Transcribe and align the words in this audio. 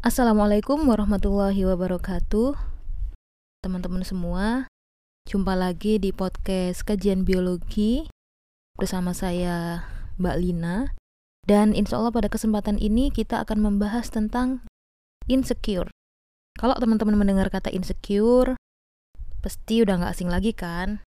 Assalamualaikum 0.00 0.88
warahmatullahi 0.88 1.60
wabarakatuh. 1.68 2.56
Teman-teman 3.60 4.00
semua 4.00 4.64
Jumpa 5.28 5.52
lagi 5.52 6.00
di 6.00 6.08
podcast 6.08 6.88
kajian 6.88 7.28
biologi 7.28 8.08
Bersama 8.80 9.12
saya 9.12 9.84
Mbak 10.16 10.36
Lina. 10.40 10.96
Dan 11.44 11.76
insya 11.76 12.00
Allah 12.00 12.16
pada 12.16 12.32
kesempatan 12.32 12.80
ini 12.80 13.12
kita 13.12 13.44
akan 13.44 13.60
membahas 13.60 14.08
tentang 14.08 14.64
insecure. 15.28 15.92
Kalau 16.56 16.80
teman-teman 16.80 17.20
mendengar 17.20 17.52
kata 17.52 17.68
insecure 17.68 18.56
Pasti 19.44 19.84
udah 19.84 20.00
gak 20.00 20.16
asing 20.16 20.32
lagi 20.32 20.56
kan? 20.56 21.04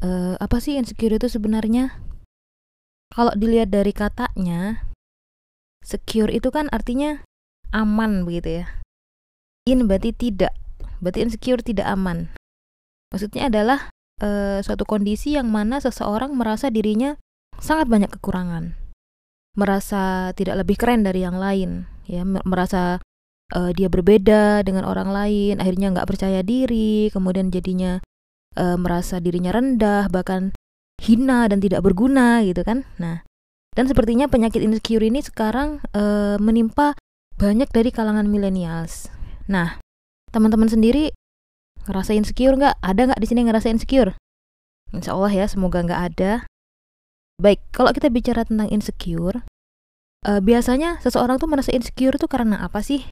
Uh, 0.00 0.40
Apa 0.40 0.64
sih 0.64 0.80
insecure 0.80 1.12
itu 1.12 1.28
sebenarnya? 1.28 2.00
Kalau 3.12 3.36
dilihat 3.36 3.68
dari 3.68 3.92
katanya 3.92 4.88
Secure 5.84 6.32
itu 6.32 6.48
kan 6.48 6.72
artinya 6.72 7.20
aman 7.74 8.22
begitu 8.22 8.62
ya. 8.62 8.66
In 9.66 9.90
berarti 9.90 10.14
tidak, 10.14 10.54
berarti 11.02 11.26
insecure 11.26 11.60
tidak 11.60 11.90
aman. 11.90 12.30
Maksudnya 13.10 13.50
adalah 13.50 13.90
e, 14.22 14.60
suatu 14.62 14.86
kondisi 14.86 15.34
yang 15.34 15.50
mana 15.50 15.82
seseorang 15.82 16.34
merasa 16.38 16.70
dirinya 16.70 17.18
sangat 17.58 17.86
banyak 17.86 18.10
kekurangan, 18.18 18.74
merasa 19.54 20.34
tidak 20.34 20.66
lebih 20.66 20.76
keren 20.78 21.06
dari 21.06 21.22
yang 21.22 21.38
lain, 21.38 21.86
ya 22.10 22.26
merasa 22.26 22.98
e, 23.54 23.70
dia 23.72 23.86
berbeda 23.86 24.66
dengan 24.66 24.82
orang 24.84 25.14
lain, 25.14 25.62
akhirnya 25.62 25.94
nggak 25.94 26.08
percaya 26.10 26.42
diri, 26.42 27.08
kemudian 27.14 27.54
jadinya 27.54 28.02
e, 28.58 28.64
merasa 28.74 29.22
dirinya 29.22 29.54
rendah, 29.54 30.10
bahkan 30.10 30.50
hina 30.98 31.46
dan 31.46 31.62
tidak 31.62 31.86
berguna 31.86 32.42
gitu 32.42 32.66
kan. 32.66 32.82
Nah, 32.98 33.22
dan 33.78 33.86
sepertinya 33.86 34.26
penyakit 34.26 34.62
insecure 34.62 35.06
ini 35.06 35.22
sekarang 35.22 35.78
e, 35.94 36.34
menimpa 36.42 36.98
banyak 37.44 37.68
dari 37.68 37.92
kalangan 37.92 38.24
millennials. 38.24 39.12
Nah, 39.52 39.76
teman-teman 40.32 40.72
sendiri 40.72 41.12
ngerasain 41.84 42.24
insecure 42.24 42.56
nggak? 42.56 42.80
Ada 42.80 43.12
nggak 43.12 43.20
di 43.20 43.26
sini 43.28 43.44
ngerasain 43.44 43.76
insecure? 43.76 44.16
Insya 44.96 45.12
Allah 45.12 45.28
ya, 45.28 45.44
semoga 45.44 45.84
nggak 45.84 46.02
ada. 46.08 46.48
Baik, 47.36 47.60
kalau 47.68 47.92
kita 47.92 48.08
bicara 48.08 48.48
tentang 48.48 48.72
insecure, 48.72 49.44
uh, 50.24 50.40
biasanya 50.40 51.04
seseorang 51.04 51.36
tuh 51.36 51.44
merasa 51.44 51.68
insecure 51.76 52.16
tuh 52.16 52.32
karena 52.32 52.64
apa 52.64 52.80
sih? 52.80 53.04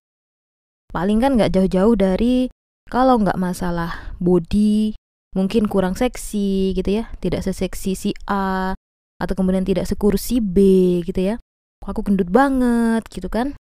Paling 0.89 1.21
kan 1.21 1.37
nggak 1.37 1.53
jauh-jauh 1.53 1.93
dari 1.93 2.49
kalau 2.89 3.21
nggak 3.21 3.37
masalah 3.37 4.17
body, 4.17 4.97
mungkin 5.37 5.69
kurang 5.69 5.93
seksi 5.93 6.73
gitu 6.73 7.05
ya, 7.05 7.13
tidak 7.21 7.45
seseksi 7.45 7.93
si 7.93 8.11
A, 8.25 8.73
atau 9.21 9.35
kemudian 9.37 9.69
tidak 9.69 9.85
sekursi 9.85 10.41
B 10.41 10.57
gitu 11.05 11.21
ya. 11.21 11.37
Aku 11.85 12.01
gendut 12.01 12.33
banget 12.33 13.05
gitu 13.13 13.29
kan 13.29 13.59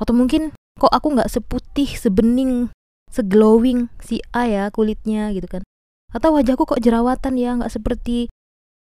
atau 0.00 0.16
mungkin 0.16 0.56
kok 0.80 0.88
aku 0.88 1.12
nggak 1.12 1.28
seputih 1.28 1.92
sebening 1.92 2.72
seglowing 3.12 3.92
si 4.00 4.24
A 4.32 4.48
ya 4.48 4.64
kulitnya 4.72 5.34
gitu 5.36 5.46
kan. 5.50 5.62
Atau 6.10 6.34
wajahku 6.34 6.64
kok 6.64 6.80
jerawatan 6.80 7.36
ya 7.36 7.58
nggak 7.60 7.70
seperti 7.70 8.32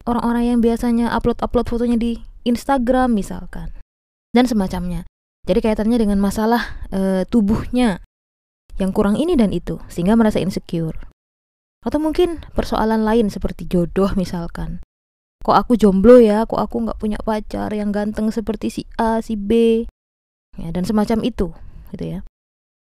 orang-orang 0.06 0.56
yang 0.56 0.60
biasanya 0.62 1.12
upload-upload 1.18 1.68
fotonya 1.68 1.98
di 1.98 2.22
Instagram 2.46 3.16
misalkan. 3.16 3.74
Dan 4.30 4.46
semacamnya. 4.46 5.10
Jadi 5.50 5.60
kaitannya 5.66 5.98
dengan 5.98 6.22
masalah 6.22 6.86
e, 6.94 7.26
tubuhnya 7.26 8.06
yang 8.78 8.94
kurang 8.94 9.18
ini 9.18 9.34
dan 9.34 9.50
itu 9.50 9.82
sehingga 9.90 10.14
merasa 10.14 10.38
insecure. 10.38 10.96
Atau 11.82 11.98
mungkin 11.98 12.44
persoalan 12.54 13.02
lain 13.02 13.34
seperti 13.34 13.66
jodoh 13.66 14.14
misalkan. 14.14 14.84
Kok 15.42 15.56
aku 15.56 15.80
jomblo 15.80 16.20
ya 16.20 16.44
kok 16.44 16.60
aku 16.60 16.86
nggak 16.86 17.00
punya 17.00 17.18
pacar 17.24 17.72
yang 17.72 17.96
ganteng 17.96 18.30
seperti 18.30 18.68
si 18.70 18.82
A 19.00 19.24
si 19.24 19.40
B 19.40 19.84
ya 20.64 20.70
dan 20.76 20.84
semacam 20.84 21.24
itu 21.24 21.52
gitu 21.96 22.06
ya. 22.06 22.20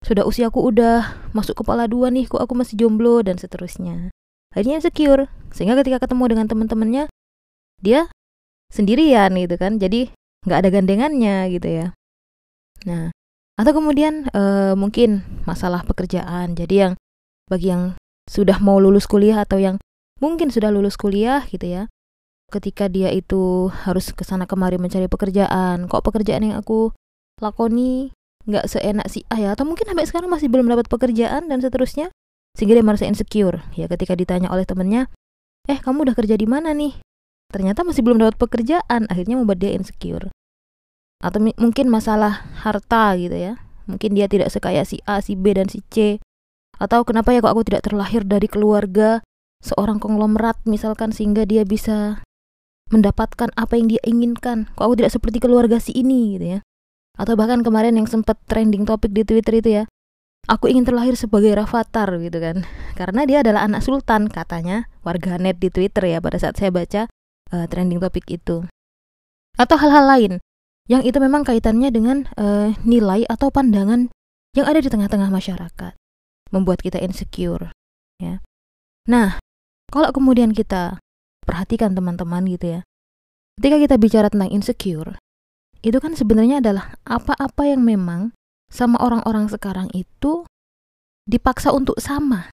Sudah 0.05 0.29
usiaku 0.29 0.61
udah 0.61 1.33
masuk 1.33 1.65
kepala 1.65 1.89
dua 1.89 2.13
nih 2.13 2.29
kok 2.29 2.41
aku 2.41 2.53
masih 2.53 2.77
jomblo 2.77 3.25
dan 3.25 3.41
seterusnya. 3.41 4.13
Akhirnya 4.53 4.79
insecure 4.79 5.33
sehingga 5.51 5.81
ketika 5.81 6.05
ketemu 6.05 6.25
dengan 6.37 6.47
teman-temannya 6.47 7.05
dia 7.81 8.07
sendirian 8.69 9.33
gitu 9.35 9.57
kan. 9.57 9.81
Jadi 9.81 10.13
nggak 10.45 10.59
ada 10.61 10.69
gandengannya 10.69 11.37
gitu 11.51 11.69
ya. 11.69 11.87
Nah 12.85 13.11
atau 13.55 13.73
kemudian 13.73 14.29
uh, 14.35 14.77
mungkin 14.77 15.25
masalah 15.49 15.87
pekerjaan. 15.89 16.53
Jadi 16.53 16.75
yang 16.75 16.93
bagi 17.49 17.73
yang 17.73 17.97
sudah 18.29 18.61
mau 18.61 18.77
lulus 18.81 19.09
kuliah 19.09 19.45
atau 19.45 19.61
yang 19.61 19.77
mungkin 20.21 20.53
sudah 20.53 20.69
lulus 20.69 21.01
kuliah 21.01 21.45
gitu 21.49 21.65
ya. 21.65 21.89
Ketika 22.53 22.93
dia 22.93 23.09
itu 23.09 23.73
harus 23.89 24.13
ke 24.13 24.21
sana 24.21 24.45
kemari 24.45 24.77
mencari 24.77 25.09
pekerjaan 25.09 25.89
kok 25.89 26.05
pekerjaan 26.05 26.45
yang 26.45 26.61
aku 26.61 26.93
lakoni 27.43 28.15
nggak 28.45 28.69
seenak 28.69 29.09
si 29.09 29.25
A 29.33 29.41
ya 29.41 29.57
atau 29.57 29.65
mungkin 29.65 29.89
sampai 29.89 30.05
sekarang 30.05 30.29
masih 30.29 30.53
belum 30.53 30.69
dapat 30.69 30.87
pekerjaan 30.87 31.49
dan 31.49 31.59
seterusnya 31.65 32.13
sehingga 32.55 32.79
dia 32.79 32.85
merasa 32.87 33.09
insecure. 33.09 33.65
Ya 33.75 33.91
ketika 33.91 34.15
ditanya 34.15 34.53
oleh 34.53 34.69
temennya 34.69 35.11
eh 35.67 35.81
kamu 35.81 36.07
udah 36.11 36.15
kerja 36.15 36.37
di 36.37 36.45
mana 36.45 36.77
nih? 36.77 37.01
Ternyata 37.51 37.83
masih 37.83 38.05
belum 38.05 38.21
dapat 38.21 38.37
pekerjaan 38.37 39.09
akhirnya 39.09 39.41
membuat 39.41 39.65
dia 39.65 39.73
insecure. 39.73 40.29
Atau 41.25 41.41
mungkin 41.41 41.89
masalah 41.89 42.45
harta 42.61 43.17
gitu 43.17 43.35
ya. 43.35 43.59
Mungkin 43.89 44.17
dia 44.17 44.29
tidak 44.29 44.53
sekaya 44.53 44.85
si 44.85 45.01
A 45.09 45.25
si 45.25 45.35
B 45.35 45.57
dan 45.57 45.73
si 45.73 45.81
C. 45.89 46.21
Atau 46.77 47.09
kenapa 47.09 47.33
ya 47.33 47.41
kok 47.41 47.55
aku 47.57 47.65
tidak 47.65 47.89
terlahir 47.89 48.29
dari 48.29 48.47
keluarga 48.51 49.25
seorang 49.65 49.97
konglomerat 49.97 50.61
misalkan 50.69 51.17
sehingga 51.17 51.49
dia 51.49 51.65
bisa 51.65 52.21
mendapatkan 52.93 53.49
apa 53.57 53.73
yang 53.81 53.89
dia 53.89 54.03
inginkan? 54.05 54.69
Kok 54.77 54.85
aku 54.85 54.95
tidak 55.01 55.17
seperti 55.17 55.41
keluarga 55.41 55.81
si 55.81 55.97
ini 55.97 56.37
gitu 56.37 56.47
ya 56.59 56.61
atau 57.15 57.39
bahkan 57.39 57.63
kemarin 57.63 57.95
yang 57.95 58.11
sempat 58.11 58.39
trending 58.51 58.83
topik 58.83 59.15
di 59.15 59.23
Twitter 59.23 59.55
itu 59.63 59.71
ya. 59.83 59.85
Aku 60.45 60.69
ingin 60.69 60.85
terlahir 60.85 61.17
sebagai 61.17 61.57
Rafathar 61.57 62.21
gitu 62.21 62.37
kan. 62.37 62.69
Karena 62.99 63.25
dia 63.25 63.41
adalah 63.41 63.65
anak 63.65 63.81
sultan 63.81 64.29
katanya 64.29 64.93
warga 65.01 65.41
net 65.41 65.57
di 65.57 65.73
Twitter 65.73 66.05
ya 66.05 66.19
pada 66.21 66.37
saat 66.37 66.61
saya 66.61 66.69
baca 66.69 67.09
uh, 67.55 67.65
trending 67.65 67.97
topik 67.97 68.29
itu. 68.29 68.69
Atau 69.57 69.81
hal-hal 69.81 70.05
lain 70.05 70.33
yang 70.85 71.01
itu 71.01 71.17
memang 71.17 71.49
kaitannya 71.49 71.89
dengan 71.89 72.29
uh, 72.37 72.77
nilai 72.85 73.25
atau 73.25 73.49
pandangan 73.49 74.13
yang 74.53 74.67
ada 74.69 74.85
di 74.85 74.93
tengah-tengah 74.93 75.33
masyarakat 75.33 75.97
membuat 76.53 76.85
kita 76.85 77.01
insecure 77.01 77.73
ya. 78.21 78.45
Nah 79.09 79.41
kalau 79.89 80.13
kemudian 80.13 80.53
kita 80.53 81.01
perhatikan 81.49 81.97
teman-teman 81.97 82.45
gitu 82.53 82.79
ya. 82.79 82.81
Ketika 83.57 83.77
kita 83.81 83.97
bicara 83.97 84.27
tentang 84.29 84.51
insecure 84.53 85.17
itu 85.85 86.01
kan 86.01 86.17
sebenarnya 86.17 86.65
adalah 86.65 86.97
apa-apa 87.05 87.69
yang 87.69 87.85
memang 87.85 88.33
sama 88.73 88.97
orang-orang 89.05 89.53
sekarang 89.53 89.93
itu 89.93 90.49
dipaksa 91.29 91.71
untuk 91.77 92.01
sama. 92.01 92.49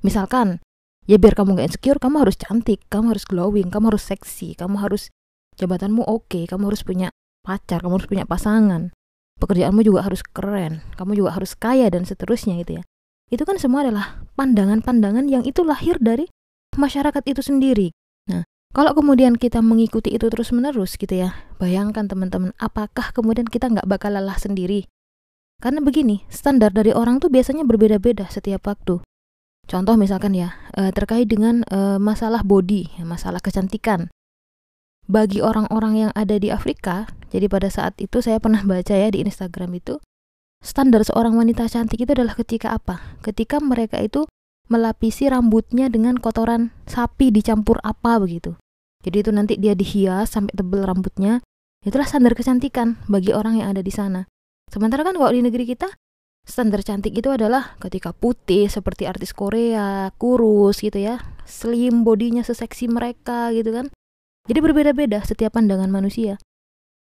Misalkan, 0.00 0.64
ya 1.04 1.20
biar 1.20 1.36
kamu 1.36 1.60
gak 1.60 1.76
insecure, 1.76 2.00
kamu 2.00 2.24
harus 2.24 2.36
cantik, 2.40 2.80
kamu 2.88 3.12
harus 3.12 3.24
glowing, 3.28 3.68
kamu 3.68 3.92
harus 3.92 4.04
seksi, 4.08 4.56
kamu 4.56 4.80
harus 4.80 5.12
jabatanmu 5.60 6.04
oke, 6.04 6.28
okay, 6.28 6.44
kamu 6.48 6.72
harus 6.72 6.82
punya 6.82 7.08
pacar, 7.44 7.84
kamu 7.84 8.00
harus 8.00 8.08
punya 8.08 8.24
pasangan, 8.24 8.92
pekerjaanmu 9.40 9.84
juga 9.84 10.04
harus 10.08 10.24
keren, 10.24 10.80
kamu 10.96 11.20
juga 11.20 11.36
harus 11.36 11.52
kaya 11.52 11.92
dan 11.92 12.08
seterusnya 12.08 12.56
gitu 12.64 12.80
ya. 12.80 12.82
Itu 13.28 13.44
kan 13.48 13.60
semua 13.60 13.84
adalah 13.84 14.24
pandangan-pandangan 14.36 15.28
yang 15.28 15.44
itu 15.44 15.64
lahir 15.64 16.00
dari 16.00 16.28
masyarakat 16.76 17.22
itu 17.28 17.40
sendiri. 17.40 17.88
Nah, 18.28 18.44
kalau 18.74 18.90
kemudian 18.90 19.38
kita 19.38 19.62
mengikuti 19.62 20.10
itu 20.10 20.26
terus-menerus 20.26 20.98
gitu 20.98 21.14
ya, 21.14 21.38
bayangkan 21.62 22.10
teman-teman, 22.10 22.50
apakah 22.58 23.14
kemudian 23.14 23.46
kita 23.46 23.70
nggak 23.70 23.86
bakal 23.86 24.10
lelah 24.10 24.34
sendiri? 24.34 24.90
Karena 25.62 25.78
begini, 25.78 26.26
standar 26.26 26.74
dari 26.74 26.90
orang 26.90 27.22
tuh 27.22 27.30
biasanya 27.30 27.62
berbeda-beda 27.62 28.26
setiap 28.26 28.66
waktu. 28.66 28.98
Contoh 29.70 29.94
misalkan 29.94 30.34
ya, 30.34 30.58
eh, 30.74 30.90
terkait 30.90 31.30
dengan 31.30 31.62
eh, 31.70 32.02
masalah 32.02 32.42
body, 32.42 32.98
masalah 33.06 33.38
kecantikan. 33.38 34.10
Bagi 35.06 35.38
orang-orang 35.38 36.08
yang 36.08 36.12
ada 36.18 36.34
di 36.34 36.50
Afrika, 36.50 37.06
jadi 37.30 37.46
pada 37.46 37.70
saat 37.70 37.94
itu 38.02 38.18
saya 38.26 38.42
pernah 38.42 38.66
baca 38.66 38.90
ya 38.90 39.06
di 39.06 39.22
Instagram 39.22 39.70
itu, 39.78 40.02
standar 40.66 41.06
seorang 41.06 41.38
wanita 41.38 41.70
cantik 41.70 42.02
itu 42.02 42.10
adalah 42.10 42.34
ketika 42.34 42.74
apa? 42.74 43.22
Ketika 43.22 43.62
mereka 43.62 44.02
itu 44.02 44.26
melapisi 44.66 45.30
rambutnya 45.30 45.86
dengan 45.92 46.18
kotoran 46.18 46.74
sapi 46.90 47.30
dicampur 47.30 47.78
apa 47.86 48.18
begitu. 48.18 48.58
Jadi 49.04 49.16
itu 49.20 49.30
nanti 49.30 49.54
dia 49.60 49.76
dihias 49.76 50.32
sampai 50.32 50.56
tebel 50.56 50.88
rambutnya. 50.88 51.44
Itulah 51.84 52.08
standar 52.08 52.32
kecantikan 52.32 52.96
bagi 53.06 53.36
orang 53.36 53.60
yang 53.60 53.76
ada 53.76 53.84
di 53.84 53.92
sana. 53.92 54.24
Sementara 54.72 55.04
kan 55.04 55.12
kalau 55.12 55.28
di 55.28 55.44
negeri 55.44 55.68
kita 55.68 55.92
standar 56.44 56.80
cantik 56.80 57.12
itu 57.12 57.28
adalah 57.28 57.76
ketika 57.80 58.16
putih 58.16 58.68
seperti 58.72 59.04
artis 59.04 59.36
Korea, 59.36 60.08
kurus 60.16 60.80
gitu 60.80 60.96
ya, 60.96 61.20
slim 61.44 62.04
bodinya 62.04 62.40
seseksi 62.40 62.88
mereka 62.88 63.52
gitu 63.52 63.72
kan. 63.72 63.92
Jadi 64.48 64.58
berbeda-beda 64.60 65.24
setiap 65.24 65.56
pandangan 65.56 65.88
manusia. 65.92 66.40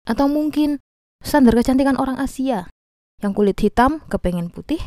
Atau 0.05 0.29
mungkin 0.29 0.81
standar 1.21 1.53
kecantikan 1.57 1.97
orang 1.97 2.17
Asia 2.17 2.69
yang 3.21 3.33
kulit 3.37 3.57
hitam 3.61 4.01
kepengen 4.09 4.49
putih, 4.49 4.81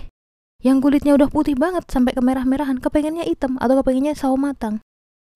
yang 0.63 0.83
kulitnya 0.83 1.15
udah 1.15 1.31
putih 1.31 1.55
banget 1.55 1.87
sampai 1.91 2.15
kemerah-merahan 2.15 2.79
kepengennya 2.83 3.27
hitam 3.27 3.59
atau 3.59 3.79
kepengennya 3.83 4.15
sawo 4.19 4.39
matang. 4.39 4.83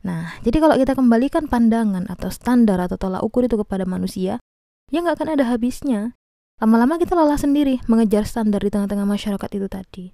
Nah, 0.04 0.36
jadi 0.44 0.60
kalau 0.60 0.76
kita 0.76 0.92
kembalikan 0.92 1.48
pandangan 1.48 2.04
atau 2.10 2.28
standar 2.28 2.82
atau 2.82 3.00
tolak 3.00 3.24
ukur 3.24 3.48
itu 3.48 3.56
kepada 3.56 3.88
manusia, 3.88 4.42
ya 4.92 4.98
nggak 5.00 5.22
akan 5.22 5.28
ada 5.38 5.44
habisnya. 5.48 6.18
lama-lama 6.56 6.96
kita 6.96 7.12
lelah 7.12 7.36
sendiri 7.36 7.84
mengejar 7.84 8.24
standar 8.24 8.64
di 8.64 8.72
tengah-tengah 8.72 9.04
masyarakat 9.04 9.50
itu 9.60 9.68
tadi. 9.68 10.04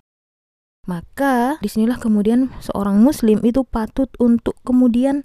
Maka 0.90 1.62
di 1.62 1.70
sinilah 1.70 2.02
kemudian 2.02 2.50
seorang 2.58 2.98
muslim 2.98 3.38
itu 3.46 3.62
patut 3.62 4.10
untuk 4.18 4.58
kemudian 4.66 5.22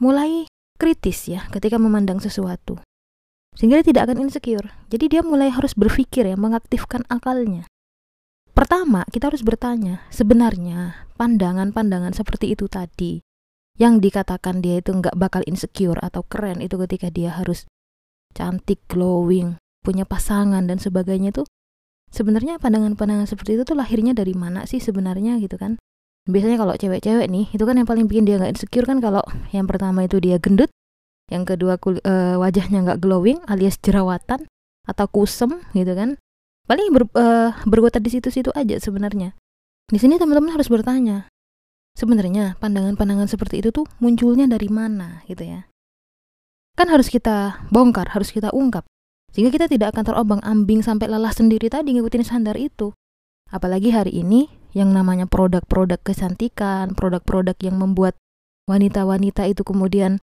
mulai 0.00 0.48
kritis 0.80 1.28
ya 1.28 1.44
ketika 1.52 1.76
memandang 1.76 2.24
sesuatu. 2.24 2.80
Sehingga 3.52 3.84
dia 3.84 3.92
tidak 3.92 4.02
akan 4.08 4.24
insecure. 4.24 4.72
Jadi 4.88 5.12
dia 5.12 5.20
mulai 5.20 5.52
harus 5.52 5.76
berpikir 5.76 6.24
ya, 6.24 6.40
mengaktifkan 6.40 7.04
akalnya. 7.12 7.68
Pertama, 8.56 9.04
kita 9.12 9.28
harus 9.28 9.44
bertanya, 9.44 10.08
sebenarnya 10.08 11.04
pandangan-pandangan 11.20 12.16
seperti 12.16 12.56
itu 12.56 12.64
tadi 12.64 13.20
yang 13.80 14.04
dikatakan 14.04 14.60
dia 14.60 14.84
itu 14.84 14.92
nggak 14.92 15.16
bakal 15.16 15.40
insecure 15.48 15.96
atau 16.04 16.20
keren 16.28 16.60
itu 16.60 16.76
ketika 16.84 17.08
dia 17.08 17.32
harus 17.32 17.64
cantik, 18.36 18.84
glowing, 18.92 19.56
punya 19.80 20.04
pasangan 20.04 20.68
dan 20.68 20.76
sebagainya 20.76 21.32
itu 21.32 21.48
sebenarnya 22.12 22.60
pandangan-pandangan 22.60 23.24
seperti 23.24 23.56
itu 23.56 23.64
tuh 23.64 23.80
lahirnya 23.80 24.12
dari 24.12 24.36
mana 24.36 24.68
sih 24.68 24.84
sebenarnya 24.84 25.40
gitu 25.40 25.56
kan? 25.56 25.80
Biasanya 26.28 26.60
kalau 26.60 26.76
cewek-cewek 26.76 27.26
nih 27.32 27.48
itu 27.56 27.64
kan 27.64 27.80
yang 27.80 27.88
paling 27.88 28.04
bikin 28.04 28.28
dia 28.28 28.36
nggak 28.36 28.60
insecure 28.60 28.84
kan 28.84 29.00
kalau 29.00 29.24
yang 29.56 29.64
pertama 29.64 30.04
itu 30.04 30.20
dia 30.20 30.36
gendut 30.36 30.68
yang 31.32 31.48
kedua 31.48 31.80
kul 31.80 31.96
uh, 32.04 32.36
wajahnya 32.36 32.84
nggak 32.84 33.00
glowing 33.00 33.40
alias 33.48 33.80
jerawatan 33.80 34.44
atau 34.84 35.06
kusem 35.08 35.64
gitu 35.72 35.96
kan. 35.96 36.20
Paling 36.68 36.92
ber, 36.92 37.08
uh, 37.16 37.56
berkutat 37.64 38.04
di 38.04 38.12
situ-situ 38.12 38.52
aja 38.52 38.76
sebenarnya. 38.76 39.32
Di 39.88 39.98
sini 39.98 40.20
teman-teman 40.20 40.54
harus 40.54 40.68
bertanya 40.68 41.26
sebenarnya 42.00 42.56
pandangan-pandangan 42.56 43.28
seperti 43.28 43.60
itu 43.60 43.68
tuh 43.68 43.84
munculnya 44.00 44.48
dari 44.48 44.72
mana 44.72 45.20
gitu 45.28 45.44
ya 45.44 45.68
kan 46.80 46.88
harus 46.88 47.12
kita 47.12 47.60
bongkar 47.68 48.16
harus 48.16 48.32
kita 48.32 48.48
ungkap 48.56 48.88
sehingga 49.30 49.50
kita 49.54 49.66
tidak 49.70 49.94
akan 49.94 50.04
terombang-ambing 50.06 50.82
sampai 50.82 51.06
lelah 51.06 51.30
sendiri 51.30 51.70
tadi 51.70 51.94
ngikutin 51.94 52.26
standar 52.26 52.58
itu. 52.58 52.94
Apalagi 53.50 53.94
hari 53.94 54.22
ini 54.22 54.50
yang 54.74 54.94
namanya 54.94 55.26
produk-produk 55.26 55.98
kecantikan, 56.02 56.94
produk-produk 56.94 57.58
yang 57.62 57.78
membuat 57.78 58.14
wanita-wanita 58.70 59.50
itu 59.50 59.62
kemudian 59.66 60.22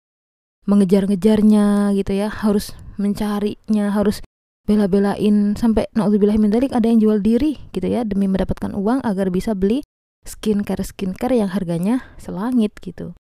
mengejar-ngejarnya 0.68 1.96
gitu 1.96 2.12
ya, 2.16 2.28
harus 2.32 2.76
mencarinya, 3.00 3.92
harus 3.92 4.24
bela-belain 4.68 5.58
sampai 5.58 5.90
naudzubillah 5.98 6.38
min 6.38 6.54
ada 6.54 6.86
yang 6.86 7.02
jual 7.02 7.18
diri 7.26 7.58
gitu 7.74 7.90
ya 7.90 8.06
demi 8.06 8.30
mendapatkan 8.30 8.70
uang 8.78 9.02
agar 9.02 9.34
bisa 9.34 9.58
beli 9.58 9.82
skincare 10.26 10.84
skincare 10.84 11.36
yang 11.38 11.52
harganya 11.52 12.16
selangit 12.20 12.76
gitu. 12.80 13.16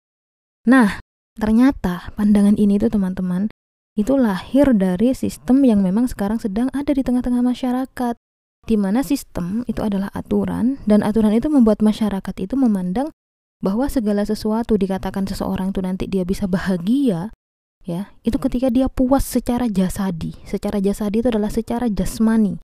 Nah, 0.68 1.00
ternyata 1.38 2.12
pandangan 2.18 2.58
ini 2.58 2.76
tuh 2.76 2.92
teman-teman 2.92 3.48
itu 3.98 4.14
lahir 4.14 4.70
dari 4.78 5.10
sistem 5.10 5.66
yang 5.66 5.82
memang 5.82 6.06
sekarang 6.06 6.38
sedang 6.38 6.70
ada 6.70 6.94
di 6.94 7.02
tengah-tengah 7.02 7.42
masyarakat 7.42 8.14
di 8.68 8.76
mana 8.76 9.02
sistem 9.02 9.66
itu 9.66 9.82
adalah 9.82 10.12
aturan 10.14 10.78
dan 10.84 11.00
aturan 11.02 11.34
itu 11.34 11.50
membuat 11.50 11.80
masyarakat 11.80 12.34
itu 12.38 12.54
memandang 12.54 13.10
bahwa 13.58 13.90
segala 13.90 14.22
sesuatu 14.22 14.78
dikatakan 14.78 15.26
seseorang 15.26 15.74
itu 15.74 15.80
nanti 15.82 16.04
dia 16.06 16.22
bisa 16.22 16.46
bahagia 16.46 17.34
ya 17.82 18.12
itu 18.22 18.38
ketika 18.38 18.70
dia 18.70 18.86
puas 18.86 19.26
secara 19.26 19.66
jasadi 19.66 20.36
secara 20.46 20.78
jasadi 20.78 21.24
itu 21.24 21.28
adalah 21.32 21.50
secara 21.50 21.90
jasmani 21.90 22.60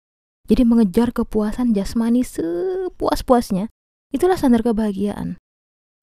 jadi 0.46 0.62
mengejar 0.68 1.10
kepuasan 1.10 1.72
jasmani 1.72 2.22
sepuas-puasnya 2.22 3.72
itulah 4.14 4.38
standar 4.38 4.62
kebahagiaan 4.62 5.34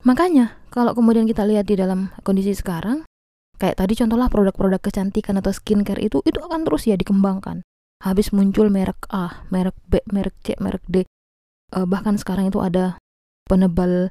makanya 0.03 0.59
kalau 0.67 0.91
kemudian 0.91 1.23
kita 1.23 1.47
lihat 1.47 1.71
di 1.71 1.79
dalam 1.79 2.11
kondisi 2.27 2.51
sekarang 2.51 3.07
Kayak 3.61 3.77
tadi 3.77 3.93
contohlah 3.93 4.25
produk-produk 4.25 4.81
kecantikan 4.81 5.37
atau 5.37 5.53
skincare 5.53 6.01
itu 6.01 6.25
itu 6.25 6.41
akan 6.41 6.65
terus 6.65 6.89
ya 6.89 6.97
dikembangkan. 6.97 7.61
Habis 8.01 8.33
muncul 8.33 8.73
merek 8.73 9.05
A, 9.13 9.45
merek 9.53 9.77
B, 9.85 10.01
merek 10.09 10.33
C, 10.41 10.57
merek 10.57 10.81
D. 10.89 11.05
Uh, 11.69 11.85
bahkan 11.85 12.17
sekarang 12.17 12.49
itu 12.49 12.57
ada 12.57 12.97
penebal 13.45 14.09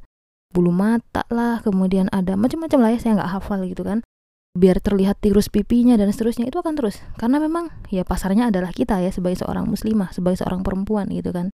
bulu 0.55 0.71
mata 0.71 1.27
lah, 1.35 1.59
kemudian 1.67 2.07
ada 2.15 2.39
macam-macam 2.39 2.79
lah 2.79 2.91
ya 2.95 2.99
saya 3.03 3.13
nggak 3.19 3.31
hafal 3.35 3.67
gitu 3.67 3.83
kan. 3.83 4.07
Biar 4.55 4.79
terlihat 4.79 5.19
tirus 5.19 5.51
pipinya 5.51 5.99
dan 5.99 6.15
seterusnya 6.15 6.47
itu 6.47 6.63
akan 6.63 6.79
terus. 6.79 7.03
Karena 7.19 7.43
memang 7.43 7.75
ya 7.91 8.07
pasarnya 8.07 8.55
adalah 8.55 8.71
kita 8.71 9.03
ya 9.03 9.11
sebagai 9.11 9.43
seorang 9.43 9.67
muslimah, 9.67 10.15
sebagai 10.15 10.47
seorang 10.47 10.63
perempuan 10.63 11.11
gitu 11.11 11.35
kan. 11.35 11.51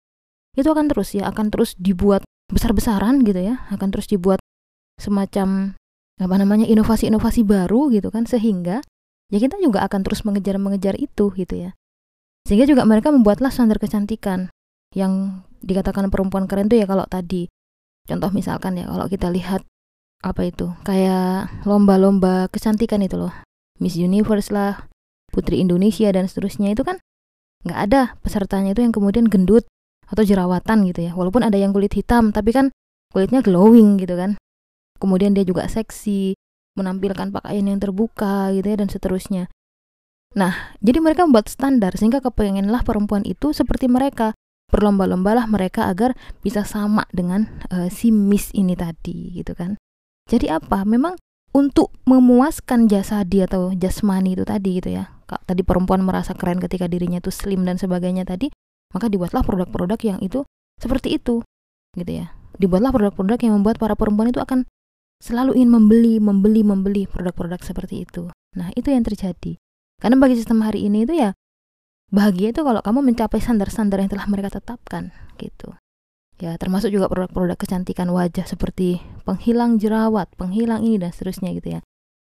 Itu 0.56 0.72
akan 0.72 0.88
terus 0.88 1.12
ya, 1.12 1.28
akan 1.28 1.52
terus 1.52 1.76
dibuat 1.76 2.24
besar-besaran 2.52 3.24
gitu 3.24 3.40
ya, 3.40 3.64
akan 3.72 3.88
terus 3.88 4.06
dibuat 4.06 4.38
semacam 5.00 5.74
apa 6.20 6.34
namanya 6.38 6.68
inovasi-inovasi 6.68 7.42
baru 7.42 7.90
gitu 7.90 8.12
kan 8.12 8.28
sehingga 8.28 8.84
ya 9.32 9.38
kita 9.40 9.58
juga 9.58 9.82
akan 9.88 10.04
terus 10.04 10.22
mengejar-mengejar 10.22 10.94
itu 11.00 11.32
gitu 11.34 11.54
ya. 11.56 11.70
Sehingga 12.44 12.68
juga 12.68 12.84
mereka 12.84 13.08
membuatlah 13.08 13.48
standar 13.48 13.80
kecantikan 13.80 14.52
yang 14.92 15.42
dikatakan 15.64 16.12
perempuan 16.12 16.44
keren 16.44 16.68
tuh 16.68 16.76
ya 16.76 16.86
kalau 16.86 17.08
tadi. 17.08 17.48
Contoh 18.04 18.28
misalkan 18.34 18.76
ya 18.76 18.84
kalau 18.90 19.06
kita 19.08 19.32
lihat 19.32 19.64
apa 20.22 20.46
itu 20.46 20.70
kayak 20.86 21.66
lomba-lomba 21.66 22.50
kecantikan 22.52 23.02
itu 23.02 23.16
loh. 23.18 23.34
Miss 23.80 23.98
Universe 23.98 24.54
lah 24.54 24.86
Putri 25.32 25.64
Indonesia 25.64 26.12
dan 26.12 26.28
seterusnya 26.28 26.76
itu 26.76 26.84
kan 26.84 27.00
nggak 27.64 27.78
ada 27.88 28.00
pesertanya 28.20 28.76
itu 28.76 28.84
yang 28.84 28.92
kemudian 28.92 29.26
gendut 29.30 29.64
atau 30.12 30.22
jerawatan 30.22 30.84
gitu 30.92 31.08
ya 31.08 31.16
walaupun 31.16 31.40
ada 31.40 31.56
yang 31.56 31.72
kulit 31.72 31.96
hitam 31.96 32.30
tapi 32.30 32.52
kan 32.52 32.68
kulitnya 33.10 33.40
glowing 33.40 33.96
gitu 33.96 34.14
kan 34.14 34.36
kemudian 35.02 35.34
dia 35.34 35.42
juga 35.42 35.66
seksi, 35.66 36.38
menampilkan 36.78 37.34
pakaian 37.34 37.66
yang 37.66 37.82
terbuka 37.82 38.54
gitu 38.54 38.70
ya 38.70 38.76
dan 38.78 38.86
seterusnya. 38.86 39.50
Nah, 40.38 40.78
jadi 40.78 41.02
mereka 41.02 41.26
membuat 41.26 41.50
standar 41.50 41.98
sehingga 41.98 42.22
kepengenlah 42.22 42.86
perempuan 42.86 43.26
itu 43.26 43.50
seperti 43.50 43.90
mereka. 43.90 44.32
Berlomba-lombalah 44.72 45.44
mereka 45.50 45.92
agar 45.92 46.16
bisa 46.40 46.64
sama 46.64 47.04
dengan 47.12 47.60
uh, 47.68 47.92
si 47.92 48.08
Miss 48.08 48.48
ini 48.56 48.72
tadi 48.72 49.36
gitu 49.36 49.52
kan. 49.52 49.76
Jadi 50.32 50.48
apa? 50.48 50.88
Memang 50.88 51.20
untuk 51.52 51.92
memuaskan 52.08 52.88
jasa 52.88 53.20
dia 53.28 53.44
atau 53.44 53.76
jasmani 53.76 54.32
itu 54.32 54.48
tadi 54.48 54.80
gitu 54.80 54.96
ya. 54.96 55.12
Tadi 55.28 55.60
perempuan 55.60 56.00
merasa 56.00 56.32
keren 56.32 56.56
ketika 56.56 56.88
dirinya 56.88 57.20
itu 57.20 57.28
slim 57.28 57.68
dan 57.68 57.76
sebagainya 57.76 58.24
tadi, 58.24 58.48
maka 58.92 59.08
dibuatlah 59.08 59.42
produk-produk 59.44 59.98
yang 60.04 60.18
itu 60.20 60.44
seperti 60.80 61.16
itu 61.16 61.44
gitu 61.96 62.12
ya. 62.12 62.32
Dibuatlah 62.56 62.92
produk-produk 62.92 63.38
yang 63.40 63.60
membuat 63.60 63.80
para 63.80 63.96
perempuan 63.96 64.32
itu 64.32 64.40
akan 64.40 64.68
selalu 65.22 65.56
ingin 65.56 65.70
membeli, 65.72 66.14
membeli, 66.20 66.62
membeli 66.64 67.02
produk-produk 67.08 67.60
seperti 67.62 68.04
itu. 68.04 68.28
Nah, 68.58 68.68
itu 68.76 68.92
yang 68.92 69.06
terjadi. 69.06 69.56
Karena 70.02 70.18
bagi 70.18 70.36
sistem 70.36 70.60
hari 70.66 70.84
ini 70.84 71.06
itu 71.06 71.14
ya 71.14 71.32
bahagia 72.12 72.52
itu 72.52 72.60
kalau 72.60 72.84
kamu 72.84 73.00
mencapai 73.00 73.40
standar-standar 73.40 74.02
yang 74.02 74.10
telah 74.12 74.28
mereka 74.28 74.60
tetapkan 74.60 75.14
gitu. 75.40 75.72
Ya, 76.42 76.58
termasuk 76.58 76.90
juga 76.90 77.06
produk-produk 77.06 77.54
kecantikan 77.54 78.10
wajah 78.10 78.44
seperti 78.44 78.98
penghilang 79.22 79.78
jerawat, 79.78 80.26
penghilang 80.34 80.82
ini 80.82 80.98
dan 80.98 81.14
seterusnya 81.14 81.54
gitu 81.54 81.78
ya. 81.78 81.80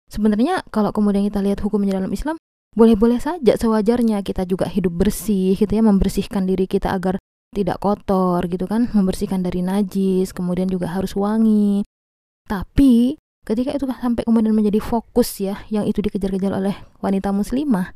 Sebenarnya 0.09 0.65
kalau 0.73 0.89
kemudian 0.89 1.29
kita 1.29 1.45
lihat 1.45 1.61
hukumnya 1.61 2.01
dalam 2.01 2.09
Islam, 2.09 2.41
boleh-boleh 2.77 3.17
saja 3.17 3.57
sewajarnya 3.57 4.21
kita 4.21 4.45
juga 4.45 4.69
hidup 4.69 4.93
bersih 5.05 5.57
gitu 5.57 5.69
ya, 5.69 5.81
membersihkan 5.81 6.45
diri 6.45 6.69
kita 6.69 6.93
agar 6.93 7.17
tidak 7.49 7.81
kotor 7.81 8.45
gitu 8.45 8.69
kan, 8.69 8.93
membersihkan 8.93 9.41
dari 9.41 9.65
najis, 9.65 10.33
kemudian 10.37 10.69
juga 10.69 10.93
harus 10.93 11.17
wangi, 11.17 11.81
tapi 12.49 13.17
ketika 13.45 13.73
itu 13.77 13.85
sampai 13.89 14.25
kemudian 14.25 14.53
menjadi 14.53 14.81
fokus 14.81 15.41
ya 15.41 15.61
yang 15.73 15.85
itu 15.85 16.01
dikejar-kejar 16.01 16.53
oleh 16.53 16.77
wanita 17.01 17.33
muslimah 17.33 17.93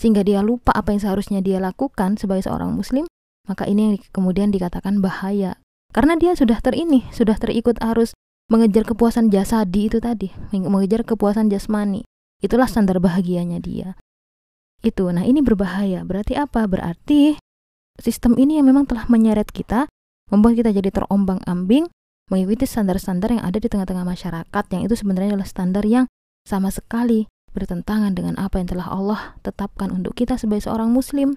sehingga 0.00 0.24
dia 0.24 0.40
lupa 0.40 0.72
apa 0.72 0.96
yang 0.96 1.04
seharusnya 1.04 1.44
dia 1.44 1.60
lakukan 1.60 2.16
sebagai 2.16 2.48
seorang 2.48 2.72
muslim, 2.72 3.04
maka 3.44 3.68
ini 3.68 3.80
yang 3.84 3.96
kemudian 4.16 4.48
dikatakan 4.48 5.04
bahaya. 5.04 5.60
Karena 5.92 6.16
dia 6.16 6.32
sudah 6.32 6.56
terini, 6.62 7.04
sudah 7.12 7.36
terikut 7.36 7.76
arus 7.82 8.16
mengejar 8.48 8.86
kepuasan 8.88 9.28
jasadi 9.28 9.92
itu 9.92 9.98
tadi, 10.00 10.32
mengejar 10.54 11.04
kepuasan 11.04 11.52
jasmani. 11.52 12.06
Itulah 12.40 12.70
standar 12.70 12.96
bahagianya 13.02 13.60
dia. 13.60 13.98
Itu. 14.80 15.12
Nah, 15.12 15.24
ini 15.24 15.44
berbahaya. 15.44 16.02
Berarti 16.04 16.36
apa? 16.36 16.64
Berarti 16.64 17.36
sistem 18.00 18.36
ini 18.40 18.56
yang 18.56 18.66
memang 18.68 18.88
telah 18.88 19.04
menyeret 19.12 19.52
kita, 19.52 19.86
membuat 20.32 20.56
kita 20.56 20.72
jadi 20.72 20.88
terombang-ambing 20.88 21.88
mengikuti 22.30 22.64
standar-standar 22.64 23.34
yang 23.34 23.42
ada 23.42 23.58
di 23.58 23.66
tengah-tengah 23.66 24.06
masyarakat 24.06 24.64
yang 24.70 24.82
itu 24.86 24.94
sebenarnya 24.94 25.34
adalah 25.34 25.50
standar 25.50 25.82
yang 25.82 26.06
sama 26.46 26.70
sekali 26.70 27.26
bertentangan 27.50 28.14
dengan 28.14 28.38
apa 28.38 28.62
yang 28.62 28.70
telah 28.70 28.86
Allah 28.86 29.20
tetapkan 29.42 29.90
untuk 29.90 30.14
kita 30.14 30.38
sebagai 30.38 30.70
seorang 30.70 30.94
muslim. 30.94 31.36